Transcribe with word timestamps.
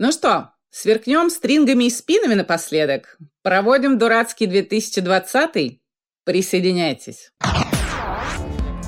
Ну 0.00 0.12
что, 0.12 0.52
сверкнем 0.70 1.28
стрингами 1.28 1.86
и 1.86 1.90
спинами 1.90 2.34
напоследок? 2.34 3.18
Проводим 3.42 3.98
дурацкий 3.98 4.46
2020? 4.46 5.80
Присоединяйтесь. 6.22 7.32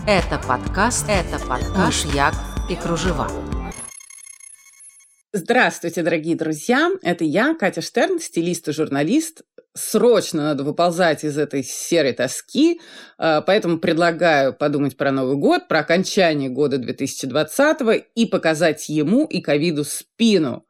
Это 0.07 0.41
подкаст, 0.47 1.07
это 1.09 1.45
подкаш 1.45 2.05
Як 2.15 2.35
и 2.71 2.77
Кружева. 2.77 3.29
Здравствуйте, 5.33 6.05
дорогие 6.05 6.37
друзья! 6.37 6.93
Это 7.03 7.25
я, 7.25 7.57
Катя 7.57 7.81
Штерн, 7.81 8.21
стилист 8.21 8.69
и 8.69 8.73
журналист. 8.73 9.43
Срочно 9.75 10.45
надо 10.45 10.63
выползать 10.63 11.25
из 11.25 11.39
этой 11.39 11.65
серой 11.65 12.13
тоски, 12.13 12.81
а, 13.19 13.41
поэтому 13.41 13.79
предлагаю 13.79 14.53
подумать 14.53 14.97
про 14.97 15.11
Новый 15.11 15.37
год, 15.37 15.67
про 15.67 15.81
окончание 15.81 16.51
года 16.51 16.79
2020 16.79 18.07
и 18.15 18.27
показать 18.27 18.89
ему 18.89 19.25
и 19.25 19.41
ковиду 19.41 19.83
спину– 19.83 20.65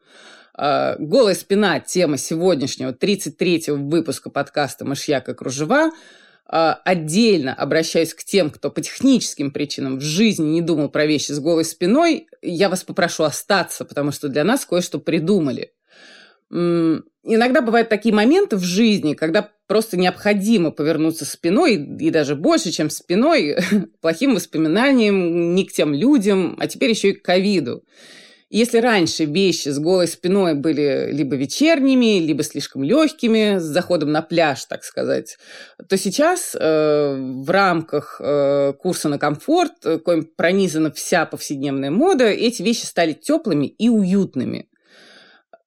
голая 0.54 1.34
спина– 1.34 1.80
тема 1.80 2.16
сегодняшнего 2.16 2.92
33-го 2.92 3.76
выпуска 3.76 4.30
подкаста 4.30 4.84
«Мышьяк 4.84 5.28
и 5.28 5.34
кружева». 5.34 5.90
А, 6.52 6.80
отдельно 6.84 7.54
обращаюсь 7.54 8.12
к 8.12 8.24
тем, 8.24 8.50
кто 8.50 8.72
по 8.72 8.80
техническим 8.80 9.52
причинам 9.52 9.98
в 9.98 10.02
жизни 10.02 10.48
не 10.48 10.60
думал 10.60 10.88
про 10.88 11.06
вещи 11.06 11.30
с 11.30 11.38
голой 11.38 11.64
спиной. 11.64 12.26
Я 12.42 12.68
вас 12.68 12.82
попрошу 12.82 13.22
остаться, 13.22 13.84
потому 13.84 14.10
что 14.10 14.28
для 14.28 14.42
нас 14.42 14.64
кое-что 14.64 14.98
придумали. 14.98 15.72
Иногда 16.50 17.60
бывают 17.60 17.88
такие 17.88 18.12
моменты 18.12 18.56
в 18.56 18.64
жизни, 18.64 19.14
когда 19.14 19.48
просто 19.68 19.96
необходимо 19.96 20.72
повернуться 20.72 21.24
спиной, 21.24 21.76
и 21.76 22.10
даже 22.10 22.34
больше, 22.34 22.72
чем 22.72 22.90
спиной, 22.90 23.56
плохим 24.00 24.34
воспоминаниям, 24.34 25.54
не 25.54 25.64
к 25.64 25.72
тем 25.72 25.94
людям, 25.94 26.56
а 26.58 26.66
теперь 26.66 26.90
еще 26.90 27.10
и 27.10 27.12
к 27.12 27.22
ковиду. 27.22 27.84
Если 28.50 28.78
раньше 28.78 29.26
вещи 29.26 29.68
с 29.68 29.78
голой 29.78 30.08
спиной 30.08 30.54
были 30.54 31.10
либо 31.12 31.36
вечерними, 31.36 32.18
либо 32.18 32.42
слишком 32.42 32.82
легкими, 32.82 33.58
с 33.58 33.62
заходом 33.62 34.10
на 34.10 34.22
пляж, 34.22 34.64
так 34.64 34.82
сказать, 34.82 35.38
то 35.88 35.96
сейчас 35.96 36.56
э, 36.58 37.14
в 37.16 37.48
рамках 37.48 38.20
э, 38.20 38.72
курса 38.72 39.08
на 39.08 39.20
комфорт, 39.20 39.74
э, 39.84 39.98
коим 39.98 40.24
пронизана 40.24 40.90
вся 40.90 41.26
повседневная 41.26 41.92
мода, 41.92 42.24
эти 42.24 42.62
вещи 42.62 42.86
стали 42.86 43.12
теплыми 43.12 43.66
и 43.66 43.88
уютными. 43.88 44.69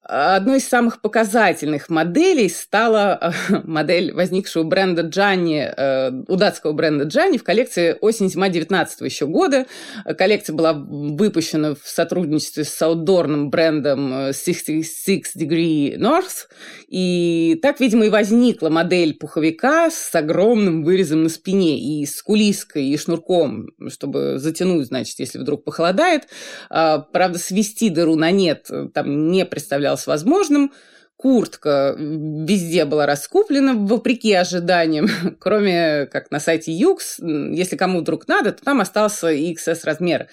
Одной 0.05 0.57
из 0.57 0.67
самых 0.67 0.99
показательных 0.99 1.87
моделей 1.87 2.49
стала 2.49 3.17
э, 3.49 3.61
модель 3.63 4.11
возникшего 4.11 4.63
бренда 4.63 5.03
Джанни, 5.03 5.61
э, 5.61 6.11
у 6.27 6.35
датского 6.35 6.73
бренда 6.73 7.05
Джанни 7.05 7.37
в 7.37 7.43
коллекции 7.45 7.95
осень-зима 8.01 8.49
19 8.49 8.99
еще 8.99 9.27
года. 9.27 9.65
Коллекция 10.17 10.55
была 10.55 10.73
выпущена 10.73 11.75
в 11.75 11.87
сотрудничестве 11.87 12.65
с 12.65 12.81
аутдорным 12.81 13.49
брендом 13.49 14.33
66 14.33 15.07
э, 15.07 15.39
Degree 15.39 15.97
North. 15.97 16.49
И 16.89 17.57
так, 17.61 17.79
видимо, 17.79 18.05
и 18.05 18.09
возникла 18.09 18.67
модель 18.67 19.13
пуховика 19.13 19.89
с 19.89 20.13
огромным 20.13 20.83
вырезом 20.83 21.23
на 21.23 21.29
спине 21.29 21.79
и 21.79 22.05
с 22.05 22.21
кулиской, 22.21 22.87
и 22.87 22.97
шнурком, 22.97 23.69
чтобы 23.87 24.37
затянуть, 24.37 24.87
значит, 24.87 25.17
если 25.19 25.39
вдруг 25.39 25.63
похолодает. 25.63 26.27
А, 26.69 26.99
правда, 26.99 27.39
свести 27.39 27.89
дыру 27.89 28.15
на 28.15 28.31
нет 28.31 28.69
там 28.93 29.31
не 29.31 29.45
представлялось 29.45 29.92
представлялось 29.93 30.07
возможным. 30.07 30.71
Куртка 31.15 31.95
везде 31.97 32.85
была 32.85 33.05
раскуплена, 33.05 33.75
вопреки 33.75 34.33
ожиданиям, 34.33 35.07
кроме 35.39 36.07
как 36.07 36.31
на 36.31 36.39
сайте 36.39 36.71
Юкс. 36.73 37.19
Если 37.19 37.77
кому 37.77 37.99
вдруг 37.99 38.27
надо, 38.27 38.51
то 38.51 38.63
там 38.65 38.81
остался 38.81 39.31
XS 39.31 39.81
размер 39.83 40.27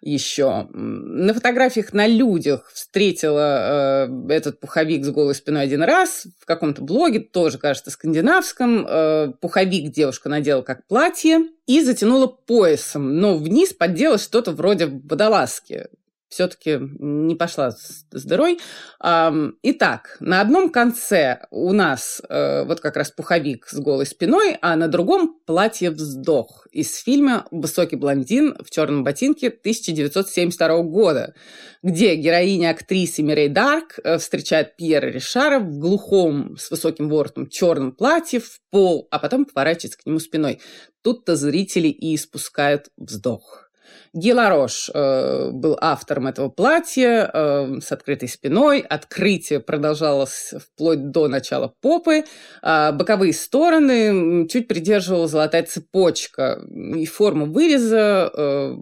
еще. 0.00 0.68
На 0.70 1.34
фотографиях 1.34 1.92
на 1.92 2.06
людях 2.06 2.70
встретила 2.72 4.06
э, 4.08 4.32
этот 4.32 4.60
пуховик 4.60 5.04
с 5.04 5.10
голой 5.10 5.34
спиной 5.34 5.64
один 5.64 5.82
раз 5.82 6.26
в 6.38 6.46
каком-то 6.46 6.80
блоге, 6.80 7.20
тоже, 7.20 7.58
кажется, 7.58 7.90
скандинавском. 7.90 8.86
Э, 8.88 9.32
пуховик 9.40 9.90
девушка 9.90 10.28
надела 10.28 10.62
как 10.62 10.86
платье 10.86 11.40
и 11.66 11.82
затянула 11.82 12.28
поясом, 12.28 13.18
но 13.18 13.36
вниз 13.36 13.74
поддела 13.74 14.16
что-то 14.16 14.52
вроде 14.52 14.86
водолазки 14.86 15.88
все-таки 16.30 16.78
не 16.80 17.34
пошла 17.34 17.72
с, 17.72 18.04
дырой. 18.10 18.58
Итак, 19.00 20.16
на 20.20 20.40
одном 20.40 20.70
конце 20.70 21.40
у 21.50 21.72
нас 21.72 22.22
э, 22.28 22.64
вот 22.64 22.80
как 22.80 22.96
раз 22.96 23.10
пуховик 23.10 23.66
с 23.68 23.78
голой 23.78 24.06
спиной, 24.06 24.56
а 24.62 24.76
на 24.76 24.88
другом 24.88 25.40
платье 25.44 25.90
«Вздох» 25.90 26.68
из 26.70 26.96
фильма 26.96 27.46
«Высокий 27.50 27.96
блондин 27.96 28.56
в 28.64 28.70
черном 28.70 29.02
ботинке» 29.02 29.48
1972 29.48 30.82
года, 30.82 31.34
где 31.82 32.14
героиня 32.14 32.70
актрисы 32.70 33.22
Мирей 33.22 33.48
Дарк 33.48 33.98
э, 34.02 34.18
встречает 34.18 34.76
Пьера 34.76 35.06
Ришара 35.06 35.58
в 35.58 35.78
глухом 35.78 36.56
с 36.56 36.70
высоким 36.70 37.08
воротом 37.08 37.48
черном 37.48 37.92
платье 37.92 38.38
в 38.38 38.60
пол, 38.70 39.08
а 39.10 39.18
потом 39.18 39.44
поворачивается 39.44 39.98
к 39.98 40.06
нему 40.06 40.20
спиной. 40.20 40.60
Тут-то 41.02 41.34
зрители 41.34 41.88
и 41.88 42.14
испускают 42.14 42.90
вздох. 42.96 43.69
Геларош 44.12 44.90
э, 44.92 45.50
был 45.52 45.76
автором 45.80 46.26
этого 46.26 46.48
платья 46.48 47.30
э, 47.32 47.80
с 47.80 47.92
открытой 47.92 48.28
спиной. 48.28 48.80
Открытие 48.80 49.60
продолжалось 49.60 50.54
вплоть 50.58 51.10
до 51.10 51.28
начала 51.28 51.74
попы. 51.80 52.24
А 52.62 52.92
боковые 52.92 53.32
стороны 53.32 54.48
чуть 54.48 54.68
придерживала 54.68 55.28
золотая 55.28 55.62
цепочка. 55.62 56.60
И 56.96 57.06
форма 57.06 57.46
выреза 57.46 58.30
э, 58.32 58.74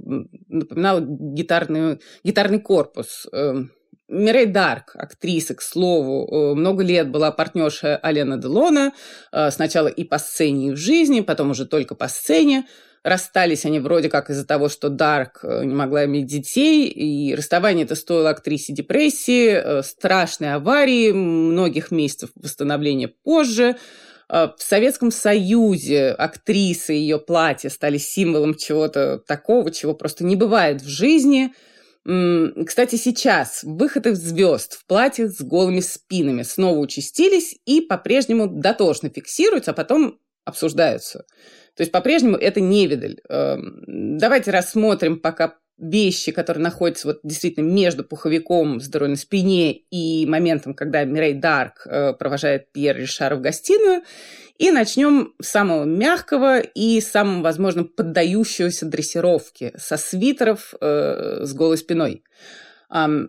напоминала 0.48 1.00
гитарный, 1.00 2.00
гитарный 2.24 2.60
корпус. 2.60 3.26
Э, 3.32 3.64
Мирей 4.08 4.46
Дарк, 4.46 4.96
актриса, 4.96 5.54
к 5.54 5.60
слову, 5.60 6.26
э, 6.26 6.54
много 6.54 6.82
лет 6.82 7.10
была 7.10 7.30
партнерша 7.30 7.96
Алена 7.98 8.38
Делона, 8.38 8.92
э, 9.32 9.50
сначала 9.50 9.88
и 9.88 10.02
по 10.02 10.18
сцене, 10.18 10.68
и 10.68 10.70
в 10.70 10.76
жизни, 10.76 11.20
потом 11.20 11.50
уже 11.50 11.66
только 11.66 11.94
по 11.94 12.08
сцене. 12.08 12.64
Расстались 13.04 13.64
они 13.64 13.80
вроде 13.80 14.08
как 14.08 14.30
из-за 14.30 14.44
того, 14.44 14.68
что 14.68 14.88
Дарк 14.88 15.40
э, 15.42 15.64
не 15.64 15.74
могла 15.74 16.04
иметь 16.06 16.26
детей, 16.26 16.88
и 16.88 17.34
расставание 17.34 17.84
это 17.84 17.94
стоило 17.94 18.30
актрисе 18.30 18.72
депрессии, 18.72 19.50
э, 19.50 19.82
страшной 19.82 20.54
аварии, 20.54 21.12
многих 21.12 21.90
месяцев 21.90 22.30
восстановления 22.34 23.08
позже. 23.08 23.76
Э, 24.28 24.48
в 24.56 24.62
Советском 24.62 25.10
Союзе 25.12 26.08
актрисы 26.10 26.96
и 26.96 27.00
ее 27.00 27.18
платья 27.18 27.68
стали 27.68 27.98
символом 27.98 28.54
чего-то 28.54 29.18
такого, 29.26 29.70
чего 29.70 29.94
просто 29.94 30.24
не 30.24 30.36
бывает 30.36 30.82
в 30.82 30.88
жизни. 30.88 31.52
Кстати, 32.04 32.96
сейчас 32.96 33.62
выходы 33.64 34.14
звезд 34.14 34.74
в 34.74 34.86
платьях 34.86 35.30
с 35.30 35.42
голыми 35.42 35.80
спинами 35.80 36.42
снова 36.42 36.78
участились 36.78 37.58
и 37.66 37.82
по-прежнему 37.82 38.46
дотошно 38.46 39.10
фиксируются, 39.10 39.72
а 39.72 39.74
потом 39.74 40.18
обсуждаются. 40.48 41.26
То 41.78 41.82
есть 41.82 41.92
по-прежнему 41.92 42.36
это 42.36 42.60
невидаль. 42.60 43.20
Эм, 43.28 44.18
давайте 44.18 44.50
рассмотрим 44.50 45.20
пока 45.20 45.54
вещи, 45.78 46.32
которые 46.32 46.60
находятся 46.60 47.06
вот 47.06 47.20
действительно 47.22 47.66
между 47.66 48.02
пуховиком 48.02 48.80
с 48.80 48.88
дырой 48.88 49.10
на 49.10 49.14
спине 49.14 49.72
и 49.72 50.26
моментом, 50.26 50.74
когда 50.74 51.04
Мирей 51.04 51.34
Дарк 51.34 51.86
э, 51.86 52.14
провожает 52.14 52.72
Пьер 52.72 52.96
Ришара 52.96 53.36
в 53.36 53.40
гостиную. 53.40 54.02
И 54.56 54.72
начнем 54.72 55.34
с 55.40 55.50
самого 55.50 55.84
мягкого 55.84 56.58
и 56.58 57.00
самого, 57.00 57.44
возможно, 57.44 57.84
поддающегося 57.84 58.86
дрессировке, 58.86 59.72
со 59.76 59.96
свитеров 59.96 60.74
э, 60.80 61.44
с 61.44 61.54
голой 61.54 61.78
спиной. 61.78 62.24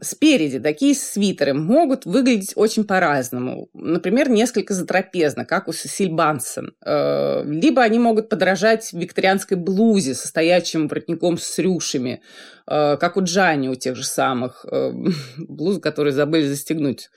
Спереди 0.02 0.58
такие 0.58 0.96
свитеры 0.96 1.54
могут 1.54 2.06
выглядеть 2.06 2.54
очень 2.56 2.86
по-разному. 2.86 3.70
Например, 3.74 4.30
несколько 4.30 4.74
затрапезно, 4.74 5.44
как 5.44 5.68
у 5.68 5.74
Сесиль 5.74 6.12
Бансон. 6.12 6.74
Э, 6.86 7.44
либо 7.44 7.82
они 7.82 8.00
могут 8.00 8.30
подражать 8.30 8.94
викторианской 8.94 9.58
блузе 9.58 10.16
со 10.16 10.30
стоячим 10.30 10.88
воротником 10.88 11.38
с 11.38 11.60
рюшами, 11.60 12.22
э, 12.68 12.96
как 12.98 13.18
у 13.18 13.24
Джани, 13.24 13.68
у 13.68 13.76
тех 13.76 13.98
же 13.98 14.06
самых. 14.06 14.66
Э, 14.72 14.94
блузы, 15.38 15.82
которые 15.82 16.14
забыли 16.14 16.48
застегнуть 16.48 17.10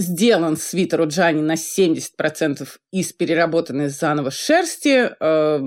сделан 0.00 0.56
свитер 0.56 1.00
у 1.00 1.06
Джани 1.06 1.40
на 1.40 1.54
70% 1.54 2.66
из 2.90 3.12
переработанной 3.12 3.88
заново 3.88 4.30
шерсти. 4.30 5.10
Э, 5.20 5.60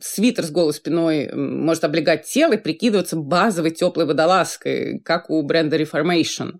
свитер 0.00 0.44
с 0.44 0.50
голой 0.50 0.72
спиной 0.72 1.30
может 1.32 1.84
облегать 1.84 2.26
тело 2.26 2.54
и 2.54 2.58
прикидываться 2.58 3.16
базовой 3.16 3.72
теплой 3.72 4.06
водолазкой, 4.06 5.00
как 5.00 5.30
у 5.30 5.42
бренда 5.42 5.76
Reformation. 5.76 6.54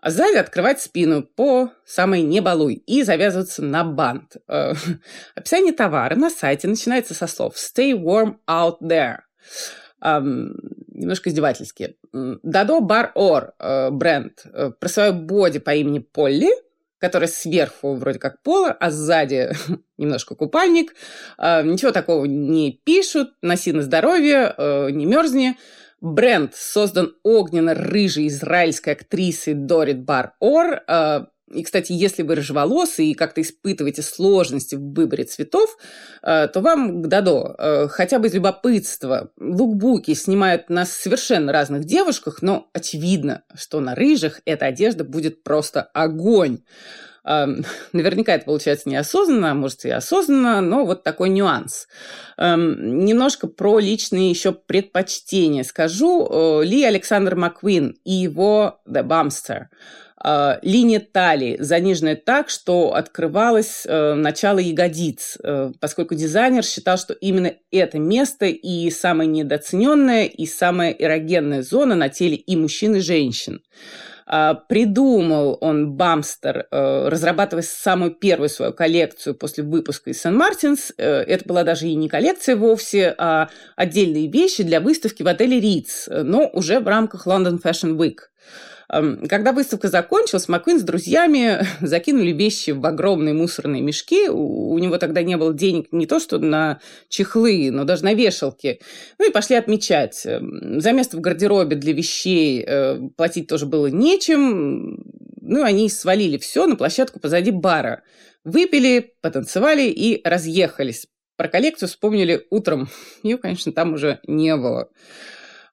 А 0.00 0.10
сзади 0.10 0.36
открывать 0.36 0.82
спину 0.82 1.22
по 1.22 1.70
самой 1.86 2.20
не 2.22 2.40
балуй 2.40 2.74
и 2.74 3.02
завязываться 3.02 3.62
на 3.62 3.84
бант. 3.84 4.36
Э, 4.48 4.74
описание 5.34 5.72
товара 5.72 6.14
на 6.16 6.30
сайте 6.30 6.68
начинается 6.68 7.14
со 7.14 7.26
слов 7.26 7.54
«Stay 7.56 7.92
warm 7.92 8.36
out 8.46 8.76
there» 8.82 9.20
немножко 10.94 11.30
издевательски. 11.30 11.96
Дадо 12.12 12.80
Бар 12.80 13.12
Ор 13.14 13.54
э, 13.58 13.90
бренд 13.90 14.44
э, 14.44 14.70
про 14.78 14.88
свою 14.88 15.12
боди 15.12 15.58
по 15.58 15.74
имени 15.74 15.98
Полли, 15.98 16.50
которая 17.04 17.28
сверху 17.28 17.94
вроде 17.94 18.18
как 18.18 18.40
поло, 18.42 18.70
а 18.70 18.90
сзади 18.90 19.50
немножко 19.98 20.34
купальник. 20.34 20.94
Э, 21.36 21.62
ничего 21.62 21.92
такого 21.92 22.24
не 22.24 22.80
пишут, 22.84 23.34
носи 23.42 23.72
на 23.72 23.82
здоровье, 23.82 24.54
не 24.90 25.04
мерзни. 25.04 25.58
Бренд 26.00 26.54
создан 26.54 27.14
огненно-рыжей 27.22 28.28
израильской 28.28 28.94
актрисой 28.94 29.54
Дорит 29.54 30.02
Бар-Ор. 30.02 30.82
И, 31.54 31.62
кстати, 31.62 31.92
если 31.92 32.22
вы 32.22 32.34
рыжеволосый 32.34 33.06
и 33.08 33.14
как-то 33.14 33.40
испытываете 33.40 34.02
сложности 34.02 34.74
в 34.74 34.92
выборе 34.92 35.24
цветов, 35.24 35.76
а, 36.22 36.48
то 36.48 36.60
вам 36.60 37.02
дадо. 37.02 37.88
Хотя 37.90 38.18
бы 38.18 38.28
из 38.28 38.34
любопытства. 38.34 39.30
Лукбуки 39.38 40.14
снимают 40.14 40.70
на 40.70 40.84
совершенно 40.84 41.52
разных 41.52 41.84
девушках, 41.84 42.42
но 42.42 42.68
очевидно, 42.72 43.42
что 43.54 43.80
на 43.80 43.94
рыжих 43.94 44.40
эта 44.44 44.66
одежда 44.66 45.04
будет 45.04 45.42
просто 45.42 45.82
огонь. 45.82 46.60
Наверняка 47.24 48.34
это 48.34 48.44
получается 48.44 48.88
неосознанно, 48.88 49.52
а 49.52 49.54
может 49.54 49.84
и 49.86 49.90
осознанно, 49.90 50.60
но 50.60 50.84
вот 50.84 51.04
такой 51.04 51.30
нюанс. 51.30 51.86
Немножко 52.36 53.46
про 53.46 53.78
личные 53.78 54.28
еще 54.28 54.52
предпочтения 54.52 55.64
скажу. 55.64 56.60
Ли 56.62 56.84
Александр 56.84 57.34
Маквин 57.34 57.96
и 58.04 58.12
его 58.12 58.80
The 58.86 59.02
Bumster 59.02 59.66
линия 60.62 61.00
талии 61.00 61.56
заниженная 61.60 62.16
так, 62.16 62.48
что 62.48 62.94
открывалось 62.94 63.84
э, 63.86 64.14
начало 64.14 64.58
ягодиц, 64.58 65.38
э, 65.42 65.72
поскольку 65.80 66.14
дизайнер 66.14 66.64
считал, 66.64 66.96
что 66.96 67.12
именно 67.12 67.52
это 67.70 67.98
место 67.98 68.46
и 68.46 68.90
самое 68.90 69.28
недооцененное, 69.28 70.24
и 70.24 70.46
самая 70.46 70.92
эрогенная 70.92 71.62
зона 71.62 71.94
на 71.94 72.08
теле 72.08 72.36
и 72.36 72.56
мужчин, 72.56 72.96
и 72.96 73.00
женщин. 73.00 73.60
Придумал 74.68 75.58
он 75.60 75.92
Бамстер, 75.92 76.66
э, 76.70 77.08
разрабатывая 77.08 77.62
самую 77.62 78.12
первую 78.12 78.48
свою 78.48 78.72
коллекцию 78.72 79.34
после 79.34 79.62
выпуска 79.64 80.08
из 80.08 80.22
Сан-Мартинс. 80.22 80.92
Э, 80.96 81.20
это 81.20 81.46
была 81.46 81.62
даже 81.62 81.88
и 81.88 81.94
не 81.94 82.08
коллекция 82.08 82.56
вовсе, 82.56 83.14
а 83.18 83.50
отдельные 83.76 84.28
вещи 84.28 84.62
для 84.62 84.80
выставки 84.80 85.22
в 85.22 85.28
отеле 85.28 85.60
Ritz, 85.60 86.22
но 86.22 86.48
уже 86.50 86.80
в 86.80 86.88
рамках 86.88 87.26
London 87.26 87.60
Fashion 87.62 87.98
Week. 87.98 88.16
Когда 88.88 89.52
выставка 89.52 89.88
закончилась, 89.88 90.48
Маквин 90.48 90.78
с 90.78 90.82
друзьями 90.82 91.66
закинули 91.80 92.32
вещи 92.32 92.70
в 92.70 92.84
огромные 92.84 93.34
мусорные 93.34 93.82
мешки. 93.82 94.28
У 94.28 94.78
него 94.78 94.98
тогда 94.98 95.22
не 95.22 95.36
было 95.36 95.54
денег 95.54 95.88
не 95.92 96.06
то 96.06 96.20
что 96.20 96.38
на 96.38 96.80
чехлы, 97.08 97.70
но 97.70 97.84
даже 97.84 98.04
на 98.04 98.14
вешалки. 98.14 98.80
Ну 99.18 99.28
и 99.28 99.32
пошли 99.32 99.56
отмечать. 99.56 100.16
За 100.22 100.92
место 100.92 101.16
в 101.16 101.20
гардеробе 101.20 101.76
для 101.76 101.92
вещей 101.92 102.64
э, 102.66 102.98
платить 103.16 103.48
тоже 103.48 103.66
было 103.66 103.86
нечем. 103.86 105.02
Ну, 105.40 105.62
они 105.62 105.88
свалили 105.88 106.38
все 106.38 106.66
на 106.66 106.76
площадку 106.76 107.20
позади 107.20 107.50
бара. 107.50 108.02
Выпили, 108.44 109.14
потанцевали 109.22 109.84
и 109.84 110.20
разъехались. 110.24 111.06
Про 111.36 111.48
коллекцию 111.48 111.88
вспомнили 111.88 112.46
утром. 112.50 112.88
Ее, 113.22 113.38
конечно, 113.38 113.72
там 113.72 113.94
уже 113.94 114.20
не 114.26 114.54
было. 114.56 114.90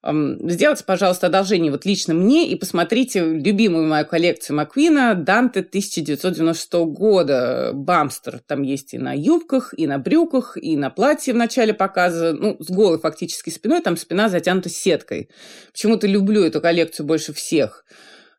Сделайте, 0.04 0.84
пожалуйста, 0.84 1.28
одолжение 1.28 1.72
вот 1.72 1.86
лично 1.86 2.16
мне 2.16 2.48
и 2.50 2.56
посмотрите 2.56 3.20
любимую 3.24 3.88
мою 3.88 4.04
коллекцию 4.04 4.56
Маквина 4.56 5.14
Данте 5.14 5.60
1996 5.60 6.74
года 6.88 7.72
Бамстер. 7.74 8.40
Там 8.40 8.64
есть 8.64 8.96
и 8.96 8.98
на 8.98 9.14
юбках, 9.14 9.76
и 9.78 9.86
на 9.86 10.00
брюках, 10.00 10.58
и 10.58 10.76
на 10.76 10.90
платье 10.90 11.36
в 11.36 11.38
начале 11.38 11.76
показа. 11.76 12.34
Ну, 12.34 12.58
с 12.60 12.72
голой 12.72 12.98
фактически 12.98 13.52
спиной, 13.52 13.82
там 13.82 13.96
спина 13.96 14.28
затянута 14.28 14.70
сеткой. 14.70 15.30
Почему-то 15.72 16.08
люблю 16.08 16.44
эту 16.44 16.62
коллекцию 16.62 17.06
больше 17.06 17.32
всех 17.32 17.86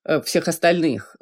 э, 0.04 0.20
всех 0.20 0.48
остальных. 0.48 1.16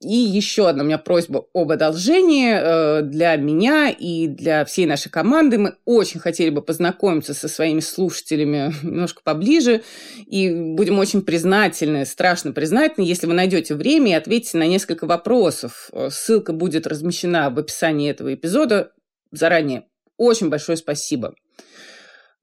И 0.00 0.14
еще 0.14 0.68
одна 0.68 0.84
у 0.84 0.86
меня 0.86 0.98
просьба 0.98 1.46
об 1.52 1.72
одолжении 1.72 2.52
э, 2.54 3.02
для 3.02 3.34
меня 3.34 3.90
и 3.90 4.28
для 4.28 4.64
всей 4.64 4.86
нашей 4.86 5.10
команды. 5.10 5.58
Мы 5.58 5.74
очень 5.86 6.20
хотели 6.20 6.50
бы 6.50 6.62
познакомиться 6.62 7.34
со 7.34 7.48
своими 7.48 7.80
слушателями 7.80 8.72
немножко 8.84 9.22
поближе. 9.24 9.82
И 10.26 10.50
будем 10.54 11.00
очень 11.00 11.22
признательны, 11.22 12.06
страшно 12.06 12.52
признательны, 12.52 13.04
если 13.04 13.26
вы 13.26 13.34
найдете 13.34 13.74
время 13.74 14.12
и 14.12 14.14
ответите 14.14 14.58
на 14.58 14.68
несколько 14.68 15.04
вопросов. 15.04 15.90
Э, 15.92 16.10
ссылка 16.12 16.52
будет 16.52 16.86
размещена 16.86 17.50
в 17.50 17.58
описании 17.58 18.08
этого 18.08 18.32
эпизода 18.32 18.92
заранее. 19.32 19.86
Очень 20.16 20.48
большое 20.48 20.78
спасибо. 20.78 21.34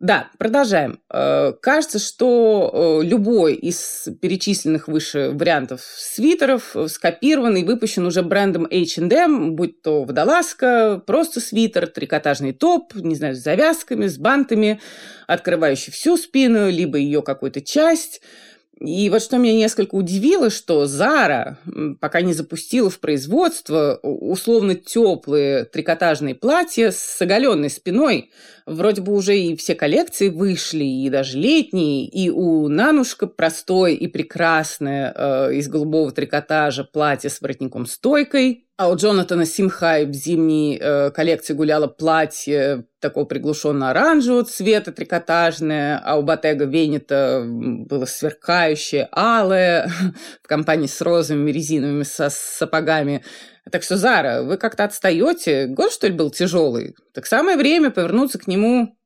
Да, 0.02 0.30
продолжаем. 0.38 1.00
Э, 1.10 1.54
кажется, 1.62 2.00
что 2.00 3.00
э, 3.02 3.06
любой 3.06 3.54
из 3.54 4.10
перечисленных 4.22 4.90
выше 4.90 5.32
вариантов 5.32 5.82
свитеров 5.82 6.76
э, 6.76 6.90
скопирован 6.90 7.56
и 7.56 7.64
выпущен 7.64 8.06
уже 8.06 8.22
брендом 8.22 8.66
H&M, 8.66 9.56
будь 9.56 9.82
то 9.82 10.04
водолазка, 10.04 11.02
просто 11.08 11.40
свитер, 11.40 11.88
трикотажный 11.88 12.52
топ, 12.52 12.94
не 12.94 13.16
знаю, 13.16 13.36
с 13.36 13.40
завязками, 13.40 14.08
с 14.08 14.18
бантами, 14.18 14.82
открывающий 15.28 15.94
всю 15.94 16.18
спину, 16.18 16.70
либо 16.70 16.98
ее 16.98 17.22
какую-то 17.22 17.62
часть– 17.62 18.22
и 18.80 19.10
вот 19.10 19.22
что 19.22 19.38
меня 19.38 19.54
несколько 19.54 19.96
удивило, 19.96 20.50
что 20.50 20.84
Zara 20.84 21.56
пока 22.02 22.22
не 22.22 22.34
запустила 22.34 22.90
в 22.90 23.00
производство 23.00 24.00
условно 24.04 24.76
теплые 24.76 25.64
трикотажные 25.64 26.36
платья 26.36 26.92
с 26.92 27.22
оголенной 27.22 27.70
спиной. 27.70 28.32
Вроде 28.66 29.02
бы 29.02 29.14
уже 29.14 29.38
и 29.38 29.56
все 29.56 29.76
коллекции 29.76 30.28
вышли, 30.28 30.84
и 30.84 31.10
даже 31.10 31.38
летние, 31.38 32.06
и 32.06 32.30
у 32.30 32.68
Нанушка 32.68 33.28
простое 33.28 33.92
и 33.92 34.08
прекрасное 34.08 35.14
э, 35.16 35.54
из 35.54 35.70
голубого 35.70 36.12
трикотажа 36.12 36.84
платье 36.84 37.30
с 37.30 37.40
воротником 37.40 37.86
стойкой, 37.86 38.65
а 38.78 38.90
у 38.90 38.96
Джонатана 38.96 39.46
Симхай 39.46 40.06
в 40.06 40.14
зимней 40.14 40.78
э, 40.78 41.10
коллекции 41.12 41.54
гуляло 41.54 41.88
платье 41.88 42.86
такого 43.00 43.24
приглушенно-оранжевого 43.26 44.44
цвета, 44.44 44.92
трикотажное, 44.92 46.02
а 46.04 46.18
у 46.18 46.24
Ботега 46.24 46.66
Венета 46.66 47.44
было 47.46 48.06
сверкающее, 48.06 49.08
алое, 49.14 49.90
в 50.44 50.48
компании 50.48 50.88
с 50.88 51.00
розовыми 51.00 51.52
резиновыми 51.52 52.04
со 52.04 52.30
сапогами. 52.30 53.24
Так 53.72 53.84
что, 53.84 53.96
Зара, 53.96 54.44
вы 54.44 54.58
как-то 54.58 54.84
отстаете? 54.84 55.68
Год, 55.68 55.94
что 55.94 56.08
ли, 56.08 56.14
был 56.14 56.30
тяжелый? 56.30 56.96
Так 57.14 57.26
самое 57.26 57.58
время 57.58 57.92
повернуться 57.92 58.40
к 58.40 58.48
нему 58.48 58.98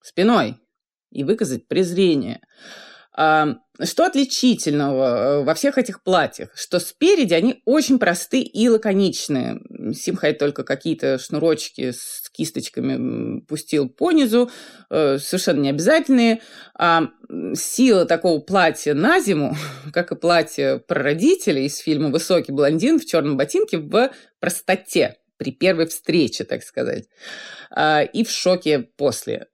спиной 0.00 0.58
и 1.10 1.24
выказать 1.24 1.66
презрение. 1.66 2.40
Что 3.14 4.04
отличительного 4.04 5.40
э, 5.40 5.44
во 5.44 5.54
всех 5.54 5.78
этих 5.78 6.02
платьях? 6.02 6.50
Что 6.54 6.78
спереди 6.78 7.34
они 7.34 7.62
очень 7.64 7.98
просты 7.98 8.40
и 8.40 8.68
лаконичные. 8.68 9.60
Симхай 9.94 10.34
только 10.34 10.62
какие-то 10.62 11.18
шнурочки 11.18 11.90
с 11.90 12.30
кисточками 12.30 13.40
пустил 13.40 13.88
по 13.88 14.12
низу, 14.12 14.50
э, 14.90 15.18
совершенно 15.18 15.60
необязательные. 15.60 16.42
А 16.78 17.08
сила 17.54 18.04
такого 18.04 18.40
платья 18.40 18.94
на 18.94 19.20
зиму, 19.20 19.56
как 19.92 20.12
и 20.12 20.16
платье 20.16 20.78
про 20.78 21.02
родителей 21.02 21.66
из 21.66 21.78
фильма 21.78 22.10
«Высокий 22.10 22.52
блондин» 22.52 23.00
в 23.00 23.06
черном 23.06 23.36
ботинке 23.36 23.78
в 23.78 24.10
простоте 24.38 25.16
при 25.42 25.50
первой 25.50 25.86
встрече, 25.86 26.44
так 26.44 26.62
сказать, 26.62 27.08
а, 27.70 28.02
и 28.02 28.22
в 28.22 28.30
шоке 28.30 28.78
после. 28.96 29.48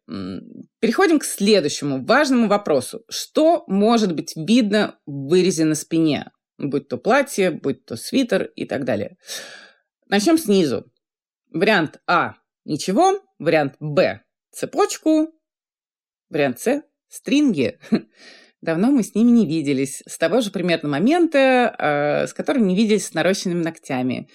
Переходим 0.80 1.18
к 1.18 1.24
следующему 1.24 2.04
важному 2.04 2.46
вопросу. 2.46 3.04
Что 3.08 3.64
может 3.68 4.14
быть 4.14 4.34
видно 4.36 4.98
в 5.06 5.28
вырезе 5.28 5.64
на 5.64 5.74
спине? 5.74 6.30
Будь 6.58 6.88
то 6.88 6.98
платье, 6.98 7.50
будь 7.50 7.86
то 7.86 7.96
свитер 7.96 8.50
и 8.54 8.66
так 8.66 8.84
далее. 8.84 9.16
Начнем 10.08 10.36
снизу. 10.36 10.92
Вариант 11.50 12.00
А– 12.06 12.34
ничего. 12.66 13.22
Вариант 13.38 13.76
Б– 13.80 14.20
цепочку. 14.50 15.32
Вариант 16.28 16.60
С– 16.60 16.82
стринги. 17.08 17.78
Давно 18.60 18.90
мы 18.90 19.02
с 19.04 19.14
ними 19.14 19.30
не 19.30 19.46
виделись. 19.46 20.02
С 20.06 20.18
того 20.18 20.42
же 20.42 20.50
примерно 20.50 20.90
момента, 20.90 21.74
а, 21.78 22.26
с 22.26 22.34
которым 22.34 22.66
не 22.66 22.76
виделись 22.76 23.06
с 23.06 23.14
нарощенными 23.14 23.62
ногтями. 23.62 24.28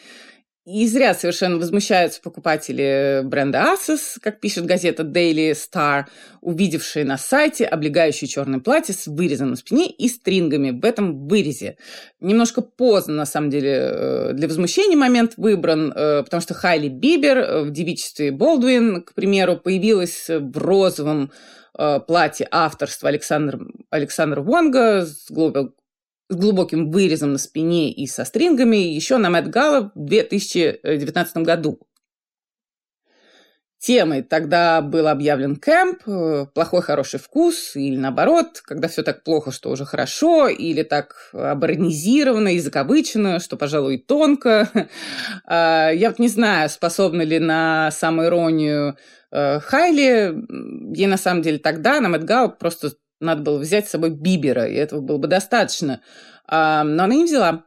И 0.66 0.88
зря 0.88 1.14
совершенно 1.14 1.58
возмущаются 1.58 2.22
покупатели 2.22 3.22
бренда 3.26 3.74
Asus, 3.74 4.18
как 4.22 4.40
пишет 4.40 4.66
газета 4.66 5.04
Daily 5.04 5.52
Star, 5.52 6.06
увидевшие 6.40 7.04
на 7.04 7.18
сайте 7.18 7.66
облегающее 7.66 8.30
черное 8.30 8.62
платье 8.62 8.96
с 8.96 9.08
вырезом 9.08 9.50
на 9.50 9.56
спине 9.58 9.90
и 9.90 10.08
стрингами 10.08 10.72
в 10.72 10.86
этом 10.86 11.28
вырезе. 11.28 11.76
Немножко 12.22 12.62
поздно, 12.62 13.14
на 13.14 13.26
самом 13.26 13.50
деле, 13.50 13.74
э, 13.74 14.32
для 14.36 14.48
возмущения 14.48 14.96
момент 14.96 15.34
выбран, 15.36 15.92
э, 15.94 16.24
потому 16.24 16.40
что 16.40 16.54
Хайли 16.54 16.88
Бибер 16.88 17.38
э, 17.40 17.64
в 17.64 17.72
девичестве 17.72 18.32
Болдуин, 18.32 19.02
к 19.02 19.14
примеру, 19.16 19.58
появилась 19.58 20.30
в 20.30 20.58
розовом 20.58 21.32
платье 22.08 22.48
авторства 22.52 23.10
Александра, 23.10 23.60
Александра 23.90 24.42
Вонга 24.42 25.08
с 25.08 25.32
Global 25.32 25.72
с 26.30 26.36
глубоким 26.36 26.92
вырезом 26.92 27.34
на 27.34 27.38
спине 27.38 27.92
и 27.92 28.08
со 28.08 28.26
стрингами 28.26 28.78
еще 28.78 29.18
на 29.18 29.30
Мэтт 29.30 29.48
Гала 29.48 29.92
в 29.96 30.06
2019 30.06 31.38
году. 31.38 31.80
Темой 33.84 34.22
тогда 34.22 34.80
был 34.80 35.10
объявлен 35.10 35.58
кэмп, 35.58 36.04
э, 36.08 36.46
плохой 36.54 36.82
хороший 36.82 37.20
вкус, 37.20 37.76
или 37.76 37.98
наоборот, 37.98 38.62
когда 38.64 38.88
все 38.88 39.04
так 39.04 39.26
плохо, 39.26 39.52
что 39.52 39.70
уже 39.72 39.84
хорошо, 39.84 40.48
или 40.48 40.84
так 40.84 41.32
аборнизировано 41.34 42.56
и 42.56 42.60
закавычено, 42.60 43.42
что, 43.42 43.58
пожалуй, 43.58 43.98
тонко. 43.98 44.70
А, 45.46 45.90
я 45.90 46.10
вот 46.10 46.20
не 46.20 46.30
знаю, 46.30 46.70
способна 46.70 47.24
ли 47.24 47.40
на 47.40 47.92
самоиронию 47.92 48.96
э, 49.32 49.60
Хайли. 49.60 50.34
Ей 50.96 51.08
на 51.08 51.18
самом 51.18 51.42
деле 51.42 51.58
тогда 51.58 52.00
на 52.00 52.08
Мэтт 52.08 52.58
просто 52.60 52.92
надо 53.24 53.42
было 53.42 53.58
взять 53.58 53.88
с 53.88 53.92
собой 53.92 54.12
Бибера, 54.12 54.68
и 54.68 54.76
этого 54.76 55.02
было 55.02 55.18
бы 55.18 55.28
достаточно. 55.28 56.02
А, 56.46 56.84
но 56.84 57.04
она 57.04 57.16
не 57.16 57.26
взяла. 57.26 57.64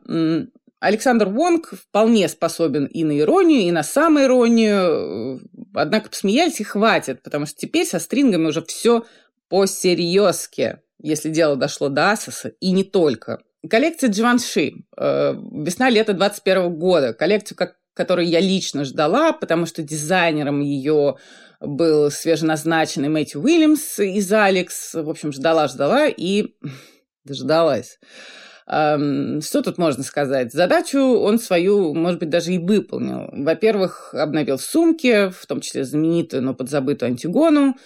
Александр 0.79 1.29
Вонг 1.29 1.73
вполне 1.75 2.29
способен 2.29 2.85
и 2.85 3.03
на 3.05 3.19
иронию, 3.19 3.63
и 3.63 3.73
на 3.73 3.83
самоиронию. 3.83 5.41
Однако 5.75 6.11
посмеялись 6.11 6.61
и 6.61 6.65
хватит, 6.65 7.23
потому 7.23 7.47
что 7.47 7.57
теперь 7.59 7.87
со 7.87 7.99
стрингами 7.99 8.47
уже 8.47 8.63
все 8.63 9.05
по-серьезке, 9.49 10.83
если 11.01 11.31
дело 11.31 11.57
дошло 11.57 11.89
до 11.89 12.13
Асоса, 12.13 12.49
и 12.61 12.73
не 12.73 12.85
только. 12.85 13.41
Коллекция 13.69 14.11
Дживанши. 14.11 14.85
Э, 14.97 15.35
весна-лето 15.35 16.13
21 16.13 16.75
года. 16.75 17.15
Коллекцию, 17.15 17.57
как, 17.57 17.77
которую 17.95 18.29
я 18.29 18.41
лично 18.41 18.85
ждала, 18.85 19.33
потому 19.33 19.67
что 19.67 19.83
дизайнером 19.83 20.61
ее 20.61 21.17
был 21.61 22.11
свеженазначенный 22.11 23.09
Мэтью 23.09 23.43
Уильямс 23.43 23.99
из 23.99 24.33
Алекс. 24.33 24.95
В 24.95 25.09
общем, 25.09 25.33
ждала-ждала 25.33 26.07
и 26.07 26.55
дождалась. 27.25 27.99
Что 28.67 29.63
тут 29.63 29.79
можно 29.79 30.03
сказать? 30.03 30.53
Задачу 30.53 30.99
он 30.99 31.39
свою, 31.39 31.95
может 31.95 32.19
быть, 32.19 32.31
даже 32.31 32.53
и 32.53 32.59
выполнил. 32.59 33.29
Во-первых, 33.33 34.13
обновил 34.13 34.59
сумки, 34.59 35.31
в 35.31 35.47
том 35.47 35.61
числе 35.61 35.85
знаменитую, 35.85 36.43
но 36.43 36.53
подзабытую 36.53 37.11
Антигону. 37.11 37.77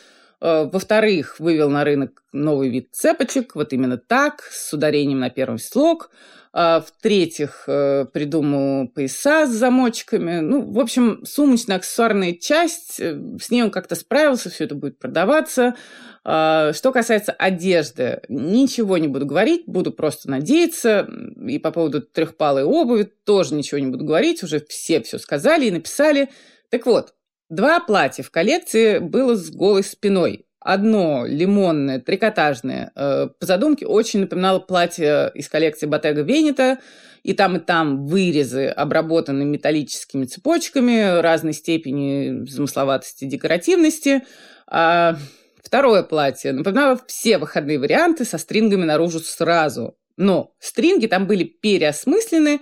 Э, 0.40 0.68
во-вторых, 0.72 1.38
вывел 1.38 1.70
на 1.70 1.84
рынок 1.84 2.22
новый 2.32 2.70
вид 2.70 2.88
цепочек, 2.92 3.54
вот 3.54 3.72
именно 3.72 3.98
так, 3.98 4.42
с 4.50 4.72
ударением 4.72 5.20
на 5.20 5.30
первый 5.30 5.58
слог. 5.58 6.10
А, 6.52 6.80
в-третьих, 6.80 7.64
э, 7.68 8.06
придумал 8.12 8.88
пояса 8.88 9.46
с 9.46 9.50
замочками. 9.50 10.40
Ну, 10.40 10.72
в 10.72 10.80
общем, 10.80 11.24
сумочно-аксессуарная 11.24 12.32
часть, 12.32 12.98
э, 12.98 13.16
с 13.40 13.50
ней 13.50 13.62
он 13.62 13.70
как-то 13.70 13.94
справился, 13.94 14.50
все 14.50 14.64
это 14.64 14.74
будет 14.74 14.98
продаваться. 14.98 15.76
А, 16.24 16.72
что 16.72 16.90
касается 16.90 17.30
одежды, 17.30 18.22
ничего 18.28 18.98
не 18.98 19.06
буду 19.06 19.26
говорить, 19.26 19.62
буду 19.66 19.92
просто 19.92 20.28
надеяться. 20.28 21.08
И 21.46 21.60
по 21.60 21.70
поводу 21.70 22.02
трехпалой 22.02 22.64
обуви 22.64 23.04
тоже 23.24 23.54
ничего 23.54 23.78
не 23.78 23.86
буду 23.86 24.04
говорить, 24.04 24.42
уже 24.42 24.58
все 24.68 25.00
все 25.02 25.20
сказали 25.20 25.66
и 25.66 25.70
написали. 25.70 26.30
Так 26.68 26.84
вот, 26.86 27.14
два 27.50 27.80
платья 27.80 28.22
в 28.22 28.30
коллекции 28.30 28.98
было 28.98 29.34
с 29.34 29.50
голой 29.50 29.84
спиной. 29.84 30.46
Одно 30.60 31.24
лимонное, 31.26 32.00
трикотажное, 32.00 32.92
э, 32.94 33.28
по 33.38 33.46
задумке 33.46 33.86
очень 33.86 34.20
напоминало 34.20 34.58
платье 34.58 35.30
из 35.34 35.48
коллекции 35.48 35.88
Bottega 35.88 36.24
Veneta, 36.24 36.78
и 37.22 37.34
там, 37.34 37.56
и 37.56 37.60
там 37.60 38.06
вырезы 38.06 38.66
обработаны 38.66 39.44
металлическими 39.44 40.24
цепочками 40.24 41.20
разной 41.20 41.52
степени 41.52 42.46
замысловатости, 42.46 43.24
декоративности. 43.24 44.22
А 44.66 45.16
второе 45.62 46.02
платье 46.02 46.52
напоминало 46.52 47.00
все 47.06 47.38
выходные 47.38 47.78
варианты 47.78 48.24
со 48.24 48.38
стрингами 48.38 48.84
наружу 48.84 49.20
сразу. 49.20 49.96
Но 50.16 50.54
стринги 50.58 51.06
там 51.06 51.26
были 51.26 51.44
переосмыслены, 51.44 52.60